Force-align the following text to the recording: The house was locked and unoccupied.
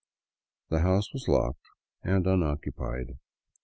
The 0.69 0.79
house 0.79 1.13
was 1.13 1.27
locked 1.27 1.67
and 2.01 2.25
unoccupied. 2.25 3.19